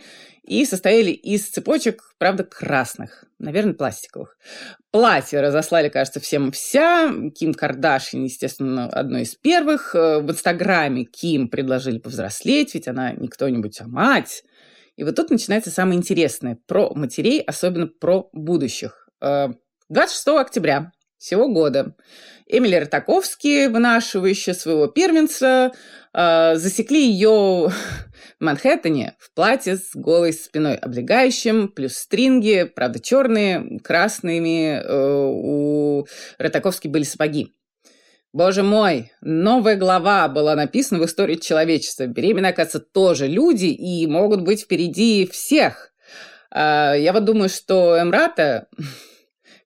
и 0.49 0.65
состояли 0.65 1.11
из 1.11 1.47
цепочек, 1.47 2.15
правда, 2.17 2.43
красных, 2.43 3.25
наверное, 3.39 3.75
пластиковых. 3.75 4.37
Платье 4.91 5.41
разослали, 5.41 5.89
кажется, 5.89 6.21
всем 6.21 6.53
вся. 6.53 7.13
Ким 7.37 7.55
Кардашьян, 7.55 8.25
естественно, 8.25 8.87
одной 8.87 9.23
из 9.23 9.35
первых. 9.35 9.95
Э, 9.95 10.19
в 10.21 10.31
Инстаграме 10.31 11.05
Ким 11.05 11.49
предложили 11.49 11.99
повзрослеть, 11.99 12.75
ведь 12.75 12.89
она 12.89 13.13
не 13.13 13.29
кто-нибудь, 13.29 13.81
а 13.81 13.87
мать. 13.87 14.43
И 14.97 15.05
вот 15.05 15.15
тут 15.15 15.31
начинается 15.31 15.71
самое 15.71 15.99
интересное 15.99 16.59
про 16.67 16.93
матерей, 16.95 17.41
особенно 17.41 17.87
про 17.87 18.29
будущих. 18.33 19.09
26 19.21 20.29
э, 20.29 20.41
октября 20.41 20.93
всего 21.19 21.49
года 21.49 21.95
Эмили 22.49 22.77
Ротаковский, 22.77 23.69
вынашивающая 23.69 24.55
своего 24.55 24.87
первенца, 24.87 25.73
э, 26.15 26.57
засекли 26.57 27.11
ее 27.11 27.69
в 27.69 27.75
Манхэттене 28.41 29.17
в 29.19 29.35
платье 29.35 29.77
с 29.77 29.91
голой 29.95 30.33
спиной 30.33 30.77
облегающим, 30.77 31.69
плюс 31.69 31.95
стринги, 31.95 32.65
правда, 32.75 33.01
черные, 33.01 33.79
красными. 33.81 34.81
Э, 34.81 35.27
у 35.31 36.07
Ротаковски 36.39 36.89
были 36.89 37.03
сапоги. 37.03 37.53
Боже 38.33 38.63
мой, 38.63 39.13
новая 39.21 39.77
глава 39.77 40.29
была 40.29 40.55
написана 40.55 41.01
в 41.01 41.07
истории 41.07 41.37
человечества. 41.37 42.07
Беременные, 42.07 42.51
оказывается, 42.51 42.81
тоже 42.81 43.27
люди 43.27 43.67
и 43.67 44.07
могут 44.07 44.43
быть 44.43 44.63
впереди 44.63 45.29
всех. 45.31 45.93
Э, 46.55 46.95
я 46.99 47.13
вот 47.13 47.25
думаю, 47.25 47.51
что 47.51 48.01
Эмрата 48.01 48.69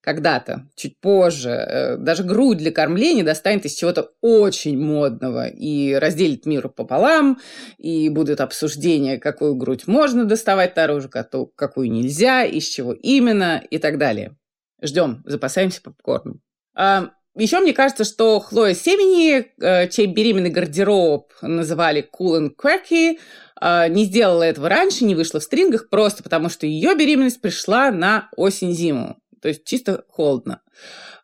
когда-то, 0.03 0.67
чуть 0.75 1.01
позже, 1.01 1.51
э, 1.51 1.97
даже 1.97 2.25
грудь 2.25 2.59
для 2.59 2.73
кормления 2.73 3.25
достанет 3.25 3.65
из 3.65 3.75
чего-то 3.75 4.11
очень 4.21 4.79
модного 4.79 5.47
и 5.47 5.95
разделит 5.95 6.45
мир 6.45 6.69
пополам, 6.69 7.39
и 7.79 8.09
будут 8.09 8.41
обсуждения, 8.41 9.19
какую 9.19 9.55
грудь 9.55 9.87
можно 9.87 10.25
доставать 10.25 10.77
наружу, 10.77 11.09
какую 11.09 11.91
нельзя, 11.91 12.45
из 12.45 12.65
чего 12.65 12.93
именно 12.93 13.63
и 13.71 13.79
так 13.79 13.97
далее. 13.97 14.37
Ждем, 14.83 15.23
запасаемся 15.25 15.81
попкорном. 15.81 16.41
А, 16.75 17.11
еще 17.37 17.61
мне 17.61 17.73
кажется, 17.73 18.03
что 18.03 18.41
Хлоя 18.41 18.75
Семени, 18.75 19.47
э, 19.61 19.89
чей 19.89 20.07
беременный 20.07 20.51
гардероб 20.51 21.33
называли 21.41 22.09
cool 22.21 22.41
and 22.41 22.51
quirky, 22.61 23.19
э, 23.61 23.89
не 23.89 24.05
сделала 24.05 24.43
этого 24.43 24.69
раньше, 24.69 25.05
не 25.05 25.15
вышла 25.15 25.39
в 25.39 25.45
стрингах, 25.45 25.89
просто 25.89 26.25
потому 26.25 26.49
что 26.49 26.67
ее 26.67 26.97
беременность 26.97 27.41
пришла 27.41 27.93
на 27.93 28.29
осень-зиму. 28.37 29.22
То 29.43 29.49
есть 29.49 29.65
чисто 29.65 30.05
холодно. 30.09 30.63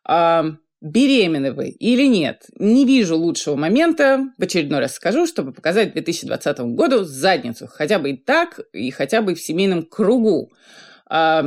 А, 0.03 0.45
беременны 0.81 1.53
вы 1.53 1.69
или 1.69 2.05
нет? 2.05 2.45
Не 2.59 2.85
вижу 2.85 3.17
лучшего 3.17 3.55
момента, 3.55 4.27
в 4.37 4.43
очередной 4.43 4.79
раз 4.79 4.95
скажу, 4.95 5.25
чтобы 5.25 5.53
показать 5.53 5.93
2020 5.93 6.59
году 6.75 7.03
задницу. 7.05 7.67
Хотя 7.67 7.97
бы 7.97 8.11
и 8.11 8.17
так, 8.17 8.59
и 8.73 8.91
хотя 8.91 9.21
бы 9.21 9.35
в 9.35 9.41
семейном 9.41 9.83
кругу. 9.83 10.51
А, 11.07 11.43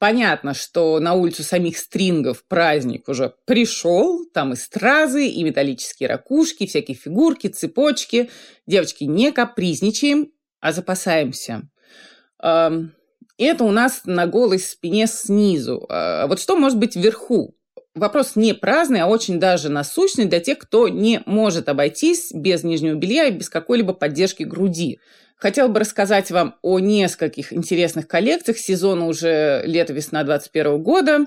понятно, 0.00 0.54
что 0.54 0.98
на 0.98 1.14
улицу 1.14 1.44
самих 1.44 1.78
стрингов 1.78 2.44
праздник 2.46 3.08
уже 3.08 3.32
пришел. 3.44 4.26
Там 4.34 4.54
и 4.54 4.56
стразы, 4.56 5.28
и 5.28 5.44
металлические 5.44 6.08
ракушки, 6.08 6.66
всякие 6.66 6.96
фигурки, 6.96 7.46
цепочки. 7.46 8.28
Девочки, 8.66 9.04
не 9.04 9.30
капризничаем, 9.30 10.32
а 10.60 10.72
запасаемся. 10.72 11.62
И 13.38 13.44
это 13.44 13.64
у 13.64 13.70
нас 13.70 14.02
на 14.04 14.26
голой 14.26 14.58
спине 14.58 15.06
снизу. 15.06 15.86
А 15.88 16.26
вот 16.26 16.40
что 16.40 16.56
может 16.56 16.78
быть 16.78 16.96
вверху? 16.96 17.54
Вопрос 17.94 18.36
не 18.36 18.52
праздный, 18.52 19.00
а 19.00 19.06
очень 19.06 19.40
даже 19.40 19.70
насущный 19.70 20.26
для 20.26 20.40
тех, 20.40 20.58
кто 20.58 20.88
не 20.88 21.22
может 21.24 21.68
обойтись 21.68 22.30
без 22.32 22.62
нижнего 22.62 22.94
белья 22.94 23.24
и 23.26 23.32
без 23.32 23.48
какой-либо 23.48 23.92
поддержки 23.92 24.42
груди. 24.42 25.00
Хотела 25.36 25.68
бы 25.68 25.80
рассказать 25.80 26.30
вам 26.30 26.56
о 26.62 26.80
нескольких 26.80 27.52
интересных 27.52 28.08
коллекциях 28.08 28.58
сезона 28.58 29.06
уже 29.06 29.62
лето-весна 29.64 30.24
2021 30.24 30.82
года. 30.82 31.26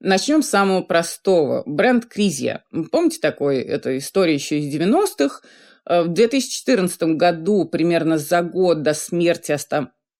Начнем 0.00 0.42
с 0.42 0.48
самого 0.48 0.82
простого. 0.82 1.62
Бренд 1.64 2.06
Кризия. 2.06 2.64
Помните 2.90 3.18
такой? 3.20 3.58
Это 3.58 3.96
история 3.98 4.34
еще 4.34 4.58
из 4.58 4.74
90-х. 4.74 5.42
В 5.86 6.08
2014 6.08 7.02
году, 7.16 7.64
примерно 7.64 8.18
за 8.18 8.42
год 8.42 8.82
до 8.82 8.94
смерти 8.94 9.52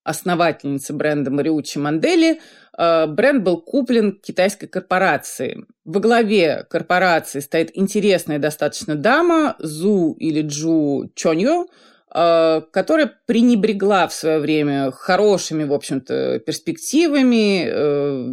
основательницы 0.04 0.92
бренда 0.92 1.30
Мариучи 1.30 1.78
Мандели, 1.78 2.40
э, 2.76 3.06
бренд 3.06 3.42
был 3.42 3.60
куплен 3.60 4.18
китайской 4.20 4.66
корпорацией. 4.66 5.64
Во 5.84 6.00
главе 6.00 6.66
корпорации 6.68 7.40
стоит 7.40 7.70
интересная 7.74 8.38
достаточно 8.38 8.94
дама 8.94 9.56
Зу 9.58 10.16
или 10.18 10.42
Джу 10.42 11.10
Чонью, 11.14 11.68
э, 12.14 12.60
которая 12.72 13.12
пренебрегла 13.26 14.08
в 14.08 14.12
свое 14.12 14.38
время 14.38 14.90
хорошими, 14.90 15.64
в 15.64 15.72
общем-то, 15.72 16.40
перспективами, 16.40 17.66
э, 17.66 18.28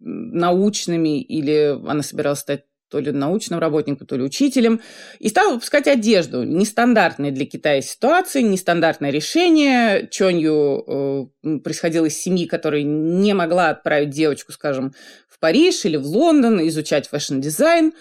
научными, 0.00 1.20
или 1.20 1.78
она 1.88 2.02
собиралась 2.02 2.40
стать 2.40 2.64
то 2.88 3.00
ли 3.00 3.10
научным 3.10 3.58
работником, 3.58 4.06
то 4.06 4.16
ли 4.16 4.22
учителем, 4.22 4.80
и 5.18 5.28
стала 5.28 5.54
выпускать 5.54 5.88
одежду. 5.88 6.44
Нестандартная 6.44 7.30
для 7.30 7.46
Китая 7.46 7.80
ситуация, 7.82 8.42
нестандартное 8.42 9.10
решение. 9.10 10.08
Чонью 10.10 11.30
э, 11.42 11.58
происходила 11.58 12.06
из 12.06 12.18
семьи, 12.20 12.46
которая 12.46 12.82
не 12.82 13.34
могла 13.34 13.70
отправить 13.70 14.10
девочку, 14.10 14.52
скажем, 14.52 14.92
в 15.28 15.38
Париж 15.38 15.84
или 15.84 15.96
в 15.96 16.06
Лондон 16.06 16.66
изучать 16.68 17.08
fashion-дизайн. 17.08 17.92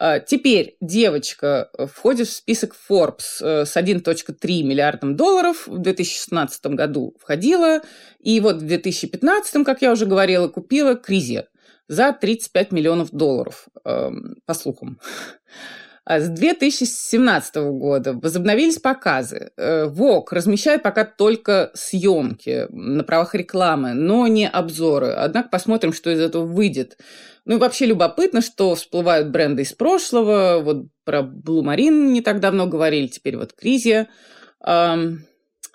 Э, 0.00 0.18
теперь 0.26 0.76
девочка 0.80 1.70
входит 1.92 2.26
в 2.26 2.32
список 2.32 2.74
Forbes 2.90 3.40
э, 3.40 3.64
с 3.64 3.76
1.3 3.76 4.62
миллиардом 4.62 5.16
долларов. 5.16 5.68
В 5.68 5.78
2016 5.78 6.66
году 6.66 7.14
входила. 7.20 7.80
И 8.18 8.40
вот 8.40 8.56
в 8.56 8.66
2015, 8.66 9.64
как 9.64 9.82
я 9.82 9.92
уже 9.92 10.06
говорила, 10.06 10.48
купила 10.48 10.96
Кризер 10.96 11.46
за 11.92 12.12
35 12.12 12.72
миллионов 12.72 13.10
долларов, 13.10 13.68
эм, 13.84 14.36
по 14.46 14.54
слухам. 14.54 14.98
А 16.04 16.18
с 16.18 16.28
2017 16.28 17.56
года 17.70 18.14
возобновились 18.14 18.78
показы. 18.78 19.52
ВОК 19.56 20.32
э, 20.32 20.36
размещает 20.36 20.82
пока 20.82 21.04
только 21.04 21.70
съемки 21.74 22.66
на 22.70 23.04
правах 23.04 23.36
рекламы, 23.36 23.92
но 23.92 24.26
не 24.26 24.48
обзоры. 24.48 25.10
Однако 25.12 25.48
посмотрим, 25.48 25.92
что 25.92 26.10
из 26.10 26.18
этого 26.18 26.44
выйдет. 26.44 26.98
Ну 27.44 27.56
и 27.56 27.58
вообще 27.58 27.86
любопытно, 27.86 28.40
что 28.40 28.74
всплывают 28.74 29.28
бренды 29.28 29.62
из 29.62 29.72
прошлого. 29.74 30.60
Вот 30.60 30.86
про 31.04 31.20
Blue 31.20 31.62
Marine 31.62 32.10
не 32.10 32.20
так 32.20 32.40
давно 32.40 32.66
говорили, 32.66 33.06
теперь 33.06 33.36
вот 33.36 33.52
Кризия. 33.52 34.08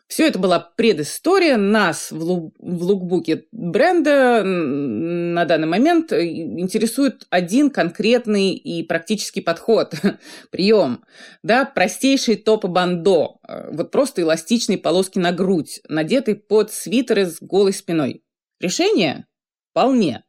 Все 0.08 0.28
это 0.28 0.40
была 0.40 0.60
предыстория. 0.60 1.58
Нас 1.58 2.12
в, 2.12 2.22
лу- 2.24 2.54
в 2.60 2.84
лукбуке 2.84 3.46
бренда 3.52 4.42
на 4.44 5.44
данный 5.46 5.68
момент 5.68 6.14
э, 6.14 6.26
интересует 6.26 7.28
один 7.30 7.70
конкретный 7.70 8.54
и 8.54 8.84
практический 8.84 9.42
подход, 9.42 9.94
прием. 10.52 11.04
Да, 11.44 11.66
простейший 11.66 12.38
топ-бандо. 12.38 13.40
Э, 13.48 13.70
вот 13.72 13.92
просто 13.92 14.22
эластичные 14.22 14.78
полоски 14.78 15.20
на 15.20 15.34
грудь, 15.34 15.82
надетые 15.90 16.36
под 16.36 16.72
свитеры 16.72 17.26
с 17.26 17.42
голой 17.42 17.74
спиной. 17.74 18.24
Решение? 18.62 19.26
Вполне. 19.72 20.24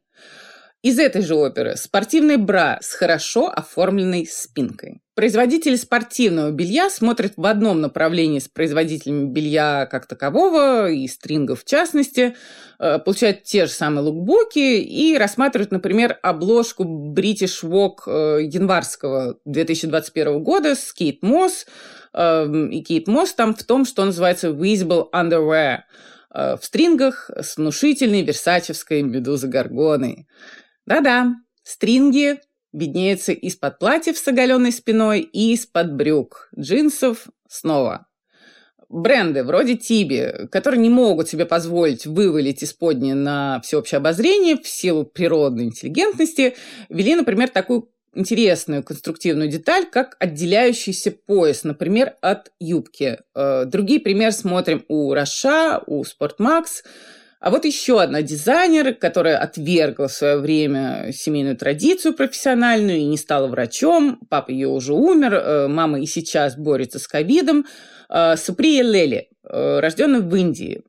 Из 0.81 0.99
этой 0.99 1.21
же 1.21 1.35
оперы 1.35 1.75
спортивный 1.75 2.37
бра 2.37 2.79
с 2.81 2.93
хорошо 2.93 3.47
оформленной 3.49 4.25
спинкой. 4.25 5.01
Производители 5.19 5.75
спортивного 5.75 6.49
белья 6.51 6.89
смотрят 6.89 7.33
в 7.35 7.45
одном 7.45 7.81
направлении 7.81 8.39
с 8.39 8.47
производителями 8.47 9.25
белья 9.25 9.85
как 9.85 10.05
такового, 10.05 10.89
и 10.89 11.05
стрингов 11.09 11.63
в 11.63 11.65
частности, 11.65 12.37
э, 12.79 12.99
получают 12.99 13.43
те 13.43 13.65
же 13.65 13.73
самые 13.73 14.03
лукбуки 14.03 14.79
и 14.79 15.17
рассматривают, 15.17 15.73
например, 15.73 16.17
обложку 16.23 16.85
British 16.85 17.63
Walk 17.63 18.03
э, 18.07 18.43
январского 18.43 19.37
2021 19.43 20.41
года 20.41 20.73
с 20.73 20.93
Кейт 20.93 21.21
Мосс. 21.21 21.65
Эм, 22.13 22.69
и 22.69 22.81
Кейт 22.81 23.09
Мосс 23.09 23.33
там 23.33 23.53
в 23.53 23.63
том, 23.63 23.83
что 23.83 24.05
называется 24.05 24.47
Visible 24.47 25.07
Underwear 25.13 25.79
э, 26.33 26.55
в 26.55 26.63
стрингах 26.63 27.29
с 27.35 27.57
внушительной 27.57 28.21
версачевской 28.21 29.01
медузой 29.01 29.49
Горгоной. 29.49 30.29
Да-да, 30.85 31.33
стринги 31.63 32.39
виднеются 32.73 33.31
из-под 33.31 33.79
платьев 33.79 34.17
с 34.17 34.27
оголенной 34.27 34.71
спиной 34.71 35.21
и 35.21 35.53
из-под 35.53 35.93
брюк, 35.93 36.49
джинсов 36.57 37.27
снова. 37.47 38.07
Бренды 38.89 39.43
вроде 39.43 39.75
Тиби, 39.75 40.47
которые 40.51 40.81
не 40.81 40.89
могут 40.89 41.29
себе 41.29 41.45
позволить 41.45 42.07
вывалить 42.07 42.63
исподнее 42.63 43.13
на 43.13 43.61
всеобщее 43.61 43.97
обозрение 43.97 44.57
в 44.57 44.67
силу 44.67 45.05
природной 45.05 45.65
интеллигентности, 45.65 46.55
вели, 46.89 47.15
например, 47.15 47.49
такую 47.49 47.89
интересную 48.15 48.83
конструктивную 48.83 49.47
деталь, 49.47 49.85
как 49.85 50.17
отделяющийся 50.19 51.11
пояс, 51.11 51.63
например, 51.63 52.15
от 52.21 52.51
юбки. 52.59 53.19
Э, 53.35 53.65
другие 53.65 53.99
примеры 53.99 54.31
смотрим 54.31 54.83
у 54.87 55.13
Роша, 55.13 55.83
у 55.85 56.03
Спортмакс– 56.03 56.83
а 57.39 57.51
вот 57.51 57.63
еще 57.63 58.01
одна 58.01 58.21
дизайнер, 58.21 58.93
которая 58.93 59.37
отвергла 59.37 60.09
в 60.09 60.13
свое 60.13 60.37
время 60.37 61.11
семейную 61.13 61.55
традицию 61.55 62.13
профессиональную 62.13 62.97
и 62.97 63.05
не 63.05 63.17
стала 63.17 63.47
врачом. 63.47 64.19
Папа 64.29 64.51
ее 64.51 64.67
уже 64.67 64.93
умер, 64.93 65.33
э, 65.33 65.67
мама 65.69 66.01
и 66.01 66.05
сейчас 66.05 66.57
борется 66.57 66.99
с 66.99 67.07
ковидом. 67.07 67.65
Э, 68.09 68.35
Суприя 68.35 68.83
Лели, 68.83 69.29
э, 69.43 69.79
рожденная 69.79 70.19
в 70.19 70.35
Индии, 70.35 70.81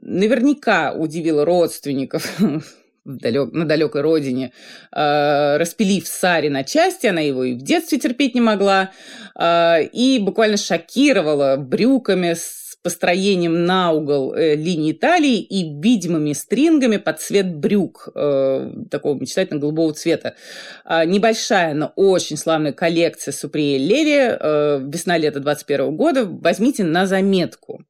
наверняка 0.00 0.92
удивила 0.92 1.44
родственников 1.44 2.38
далек, 3.04 3.52
на 3.52 3.64
далекой 3.64 4.02
родине, 4.02 4.52
распилив 4.92 6.06
Сари 6.06 6.48
на 6.48 6.62
части, 6.62 7.08
она 7.08 7.20
его 7.20 7.42
и 7.42 7.54
в 7.54 7.62
детстве 7.62 7.98
терпеть 7.98 8.36
не 8.36 8.40
могла, 8.40 8.92
и 9.40 10.20
буквально 10.22 10.56
шокировала 10.56 11.56
брюками 11.56 12.34
с 12.34 12.65
построением 12.86 13.64
на 13.64 13.90
угол 13.90 14.32
э, 14.32 14.54
линии 14.54 14.92
талии 14.92 15.40
и 15.40 15.76
видимыми 15.82 16.34
стрингами 16.34 16.98
под 16.98 17.20
цвет 17.20 17.52
брюк 17.52 18.10
э, 18.14 18.70
такого 18.92 19.18
мечтательно-голубого 19.18 19.92
цвета. 19.92 20.36
Э, 20.84 21.04
небольшая, 21.04 21.74
но 21.74 21.92
очень 21.96 22.36
славная 22.36 22.72
коллекция 22.72 23.32
Суприи 23.32 23.76
Леви 23.76 24.36
э, 24.38 24.80
весна-лето 24.84 25.40
21 25.40 25.96
года. 25.96 26.26
Возьмите 26.26 26.84
на 26.84 27.08
заметку. 27.08 27.82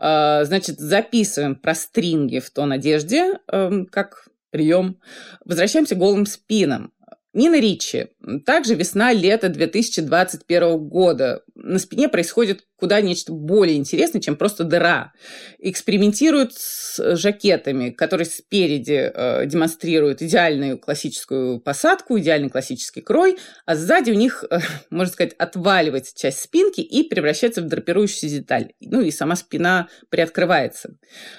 Э, 0.00 0.44
значит, 0.44 0.80
записываем 0.80 1.54
про 1.54 1.76
стринги 1.76 2.40
в 2.40 2.50
тон 2.50 2.72
одежде, 2.72 3.38
как 3.46 4.26
прием. 4.50 4.98
Возвращаемся 5.44 5.94
к 5.94 5.98
голым 5.98 6.26
спинам. 6.26 6.92
Нина 7.32 7.60
Ричи. 7.60 8.08
Также 8.44 8.74
весна-лето 8.74 9.48
2021 9.48 10.78
года. 10.88 11.42
На 11.54 11.78
спине 11.78 12.08
происходит 12.08 12.66
куда 12.82 13.00
нечто 13.00 13.32
более 13.32 13.76
интересное, 13.76 14.20
чем 14.20 14.34
просто 14.34 14.64
дыра. 14.64 15.12
Экспериментируют 15.60 16.52
с 16.52 17.14
жакетами, 17.14 17.90
которые 17.90 18.24
спереди 18.24 19.08
э, 19.14 19.46
демонстрируют 19.46 20.20
идеальную 20.20 20.80
классическую 20.80 21.60
посадку, 21.60 22.18
идеальный 22.18 22.50
классический 22.50 23.00
крой, 23.00 23.38
а 23.66 23.76
сзади 23.76 24.10
у 24.10 24.14
них, 24.14 24.42
э, 24.50 24.58
можно 24.90 25.12
сказать, 25.12 25.34
отваливается 25.38 26.12
часть 26.18 26.40
спинки 26.40 26.80
и 26.80 27.08
превращается 27.08 27.62
в 27.62 27.68
драпирующуюся 27.68 28.40
деталь. 28.40 28.72
Ну 28.80 29.00
и 29.00 29.12
сама 29.12 29.36
спина 29.36 29.86
приоткрывается. 30.10 30.96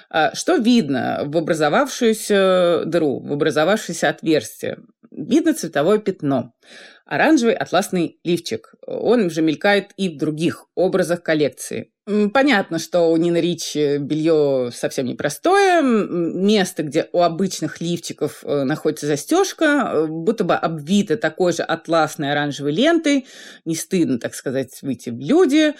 А 0.10 0.34
что 0.36 0.56
видно 0.56 1.24
в 1.26 1.36
образовавшуюся 1.36 2.84
дыру, 2.86 3.20
в 3.20 3.34
образовавшееся 3.34 4.08
отверстие? 4.08 4.78
Видно 5.12 5.54
цветовое 5.54 6.00
пятно. 6.00 6.54
Оранжевый 7.06 7.56
атласный 7.56 8.20
лифчик. 8.24 8.76
Он 8.88 9.26
уже 9.26 9.42
мелькает 9.42 9.92
и 9.98 10.10
в 10.10 10.18
других 10.18 10.68
образах 10.76 11.22
коллекции. 11.22 11.92
Понятно, 12.34 12.80
что 12.80 13.12
у 13.12 13.16
Нины 13.18 13.40
Ричи 13.40 13.98
белье 13.98 14.72
совсем 14.74 15.06
непростое. 15.06 15.82
Место, 15.82 16.84
где 16.84 17.08
у 17.14 17.22
обычных 17.22 17.80
лифчиков 17.80 18.44
э, 18.44 18.64
находится 18.64 19.08
застежка, 19.08 19.66
э, 19.66 20.08
будто 20.08 20.44
бы 20.44 20.54
обвито 20.54 21.16
такой 21.16 21.54
же 21.54 21.64
атласной 21.64 22.32
оранжевой 22.32 22.74
лентой. 22.74 23.26
Не 23.64 23.76
стыдно, 23.76 24.20
так 24.20 24.36
сказать, 24.36 24.82
выйти 24.82 25.12
в 25.12 25.20
люди. 25.20 25.76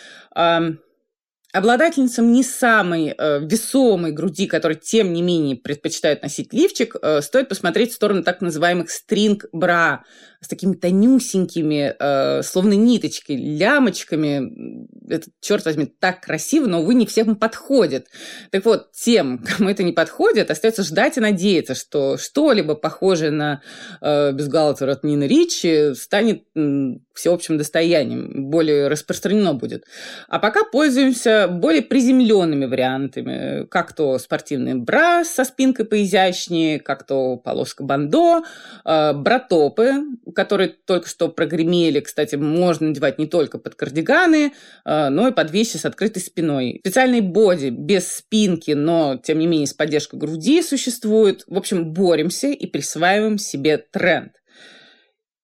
Обладательницам 1.54 2.32
не 2.32 2.44
самой 2.44 3.14
э, 3.16 3.40
весомой 3.46 4.12
груди, 4.12 4.48
которые, 4.48 4.80
тем 4.80 5.14
не 5.14 5.22
менее, 5.22 5.56
предпочитают 5.56 6.24
носить 6.24 6.52
лифчик, 6.52 6.96
э, 7.00 7.22
стоит 7.22 7.48
посмотреть 7.48 7.92
в 7.92 7.96
сторону 7.96 8.24
так 8.24 8.42
называемых 8.42 8.90
стринг-бра 8.90 10.04
с 10.44 10.48
такими 10.48 10.74
тонюсенькими, 10.74 11.96
э, 11.98 12.42
словно 12.44 12.74
ниточкой, 12.74 13.36
лямочками. 13.38 14.88
Это, 15.10 15.30
черт 15.42 15.64
возьми, 15.66 15.86
так 15.86 16.22
красиво, 16.22 16.66
но, 16.66 16.82
увы, 16.82 16.96
не 16.96 17.06
всем 17.06 17.36
подходит. 17.36 18.08
Так 18.52 18.66
вот, 18.66 18.92
тем, 18.92 19.38
кому 19.58 19.70
это 19.70 19.84
не 19.84 19.92
подходит, 19.92 20.52
остается 20.52 20.84
ждать 20.84 21.18
и 21.18 21.22
надеяться, 21.22 21.76
что 21.76 22.18
что-либо 22.18 22.76
похожее 22.76 23.32
на 23.32 23.62
э, 24.02 24.32
бюстгальтер 24.32 24.90
от 24.90 25.04
Нины 25.04 25.28
Ричи 25.28 25.94
станет 25.94 26.44
э, 26.56 26.96
всеобщим 27.14 27.58
достоянием, 27.58 28.50
более 28.50 28.88
распространено 28.88 29.54
будет. 29.54 29.86
А 30.28 30.40
пока 30.40 30.64
пользуемся 30.64 31.43
более 31.48 31.82
приземленными 31.82 32.66
вариантами, 32.66 33.66
как 33.68 33.94
то 33.94 34.18
спортивный 34.18 34.76
бра 34.76 35.24
со 35.24 35.44
спинкой 35.44 35.86
поизящнее, 35.86 36.80
как 36.80 37.06
то 37.06 37.38
полоска 37.38 37.84
бандо, 37.84 38.44
э, 38.86 39.14
братопы, 39.14 39.94
которые 40.36 40.70
только 40.70 41.08
что 41.08 41.30
прогремели, 41.30 42.00
кстати, 42.00 42.36
можно 42.36 42.88
надевать 42.88 43.20
не 43.20 43.28
только 43.28 43.58
под 43.58 43.76
кардиганы, 43.76 44.54
э, 44.86 45.10
но 45.10 45.28
и 45.28 45.32
под 45.32 45.52
вещи 45.52 45.78
с 45.78 45.86
открытой 45.86 46.22
спиной. 46.22 46.80
Специальный 46.84 47.22
боди 47.22 47.70
без 47.70 48.18
спинки, 48.18 48.72
но, 48.72 49.20
тем 49.22 49.40
не 49.40 49.48
менее, 49.48 49.68
с 49.68 49.74
поддержкой 49.74 50.20
груди 50.20 50.62
существует. 50.62 51.44
В 51.48 51.58
общем, 51.58 51.94
боремся 51.94 52.48
и 52.48 52.66
присваиваем 52.66 53.38
себе 53.38 53.78
тренд. 53.78 54.34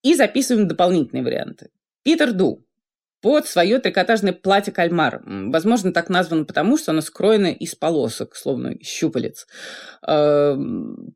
И 0.03 0.15
записываем 0.15 0.67
дополнительные 0.67 1.23
варианты. 1.23 1.69
Питер 2.03 2.31
Ду 2.31 2.65
под 3.21 3.47
свое 3.47 3.79
трикотажное 3.79 4.33
платье 4.33 4.71
кальмар. 4.71 5.21
Возможно, 5.25 5.91
так 5.91 6.09
названо 6.09 6.45
потому, 6.45 6.77
что 6.77 6.91
оно 6.91 7.01
скроено 7.01 7.47
из 7.47 7.75
полосок, 7.75 8.35
словно 8.35 8.75
щупалец. 8.81 9.47
Э, 10.05 10.55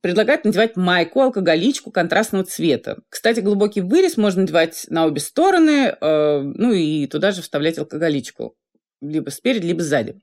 предлагает 0.02 0.46
надевать 0.46 0.76
майку, 0.76 1.22
алкоголичку 1.22 1.92
контрастного 1.92 2.44
цвета. 2.44 3.00
Кстати, 3.10 3.40
глубокий 3.40 3.82
вырез 3.82 4.18
можно 4.18 4.42
надевать 4.42 4.86
на 4.90 5.06
обе 5.06 5.22
стороны, 5.22 5.96
э, 6.00 6.42
ну 6.42 6.74
и 6.74 7.08
туда 7.08 7.32
же 7.32 7.42
вставлять 7.42 7.78
алкоголичку. 7.78 8.56
Либо 9.02 9.30
спереди, 9.30 9.68
либо 9.68 9.82
сзади. 9.82 10.20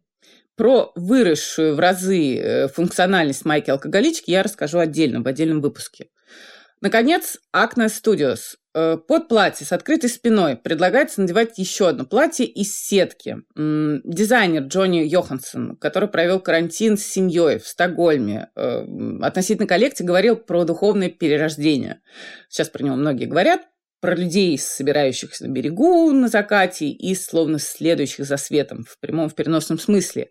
Про 0.56 0.92
выросшую 0.94 1.74
в 1.74 1.80
разы 1.80 2.36
э, 2.36 2.68
функциональность 2.68 3.44
майки 3.46 3.70
алкоголички 3.70 4.30
я 4.30 4.42
расскажу 4.42 4.78
отдельно, 4.78 5.22
в 5.22 5.26
отдельном 5.26 5.62
выпуске. 5.62 6.08
Наконец, 6.82 7.38
Acne 7.54 7.88
Studios. 7.88 8.56
Э, 8.72 8.96
под 8.96 9.26
платье 9.28 9.66
с 9.66 9.72
открытой 9.72 10.08
спиной 10.08 10.56
предлагается 10.56 11.20
надевать 11.20 11.58
еще 11.58 11.88
одно 11.88 12.04
платье 12.04 12.46
из 12.46 12.76
сетки. 12.76 13.38
Дизайнер 13.56 14.62
Джонни 14.62 14.98
Йоханссон, 14.98 15.76
который 15.76 16.08
провел 16.08 16.38
карантин 16.38 16.96
с 16.96 17.02
семьей 17.02 17.58
в 17.58 17.66
Стокгольме, 17.66 18.50
э, 18.54 18.84
относительно 19.22 19.66
коллекции 19.66 20.04
говорил 20.04 20.36
про 20.36 20.64
духовное 20.64 21.08
перерождение. 21.08 22.00
Сейчас 22.48 22.68
про 22.68 22.84
него 22.84 22.94
многие 22.94 23.26
говорят. 23.26 23.62
Про 24.00 24.14
людей, 24.14 24.58
собирающихся 24.58 25.46
на 25.46 25.52
берегу 25.52 26.10
на 26.12 26.28
закате 26.28 26.86
и 26.86 27.14
словно 27.14 27.58
следующих 27.58 28.24
за 28.24 28.36
светом 28.36 28.84
в 28.88 28.98
прямом, 28.98 29.28
в 29.28 29.34
переносном 29.34 29.78
смысле. 29.78 30.30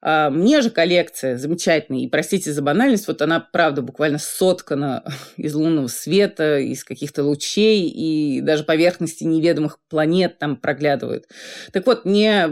А 0.00 0.30
мне 0.30 0.62
же 0.62 0.70
коллекция 0.70 1.36
замечательная, 1.36 2.00
и 2.00 2.08
простите 2.08 2.52
за 2.52 2.60
банальность, 2.60 3.06
вот 3.06 3.22
она, 3.22 3.38
правда, 3.40 3.82
буквально 3.82 4.18
соткана 4.18 5.04
из 5.36 5.54
лунного 5.54 5.86
света, 5.86 6.58
из 6.58 6.84
каких-то 6.84 7.22
лучей, 7.22 7.88
и 7.88 8.40
даже 8.40 8.64
поверхности 8.64 9.24
неведомых 9.24 9.78
планет 9.88 10.38
там 10.38 10.56
проглядывают. 10.56 11.26
Так 11.72 11.86
вот, 11.86 12.04
мне 12.04 12.48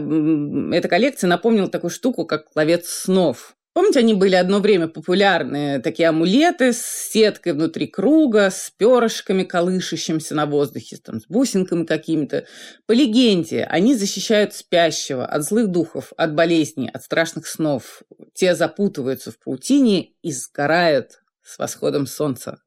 эта 0.73 0.87
коллекция 0.87 1.27
напомнила 1.27 1.69
такую 1.69 1.91
штуку, 1.91 2.25
как 2.25 2.45
ловец 2.55 2.87
снов. 2.87 3.55
Помните, 3.73 3.99
они 3.99 4.13
были 4.13 4.35
одно 4.35 4.59
время 4.59 4.89
популярны, 4.89 5.81
такие 5.81 6.09
амулеты 6.09 6.73
с 6.73 6.81
сеткой 6.81 7.53
внутри 7.53 7.87
круга, 7.87 8.49
с 8.49 8.69
перышками, 8.69 9.43
колышущимся 9.43 10.35
на 10.35 10.45
воздухе, 10.45 10.97
там, 10.97 11.21
с 11.21 11.25
бусинками 11.27 11.85
какими-то. 11.85 12.45
По 12.85 12.91
легенде, 12.91 13.63
они 13.63 13.95
защищают 13.95 14.53
спящего 14.53 15.25
от 15.25 15.43
злых 15.43 15.69
духов, 15.69 16.11
от 16.17 16.35
болезней, 16.35 16.89
от 16.89 17.03
страшных 17.03 17.47
снов. 17.47 18.01
Те 18.33 18.55
запутываются 18.55 19.31
в 19.31 19.39
паутине 19.39 20.15
и 20.21 20.33
сгорают 20.33 21.21
с 21.41 21.57
восходом 21.57 22.07
солнца. 22.07 22.61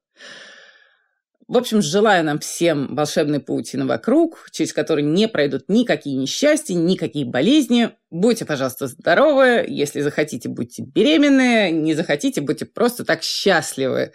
В 1.46 1.58
общем, 1.58 1.82
желаю 1.82 2.24
нам 2.24 2.38
всем 2.38 2.94
волшебной 2.94 3.40
паутины 3.40 3.86
вокруг, 3.86 4.48
через 4.50 4.72
которую 4.72 5.08
не 5.08 5.28
пройдут 5.28 5.64
никакие 5.68 6.16
несчастья, 6.16 6.74
никакие 6.74 7.26
болезни. 7.26 7.90
Будьте, 8.10 8.44
пожалуйста, 8.44 8.86
здоровы. 8.86 9.64
Если 9.68 10.00
захотите, 10.00 10.48
будьте 10.48 10.82
беременны. 10.82 11.70
Не 11.70 11.94
захотите, 11.94 12.40
будьте 12.40 12.64
просто 12.64 13.04
так 13.04 13.22
счастливы. 13.22 14.12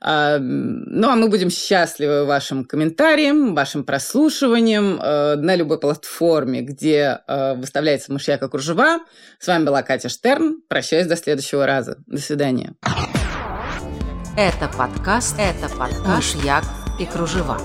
Ну, 0.00 0.08
а 0.08 0.38
мы 0.38 1.28
будем 1.28 1.50
счастливы 1.50 2.24
вашим 2.24 2.64
комментарием, 2.64 3.54
вашим 3.54 3.84
прослушиванием 3.84 4.98
э, 5.00 5.36
на 5.36 5.54
любой 5.54 5.78
платформе, 5.78 6.62
где 6.62 7.20
э, 7.28 7.54
выставляется 7.54 8.12
мышьяка 8.12 8.48
кружева. 8.48 9.00
С 9.38 9.46
вами 9.46 9.64
была 9.64 9.82
Катя 9.82 10.08
Штерн. 10.08 10.62
Прощаюсь 10.68 11.06
до 11.06 11.16
следующего 11.16 11.66
раза. 11.66 11.98
До 12.06 12.18
свидания. 12.18 12.74
Это 14.34 14.66
подкаст, 14.66 15.36
это 15.38 15.68
подкаш 15.68 16.36
Як 16.36 16.64
и 16.98 17.04
Кружева. 17.04 17.60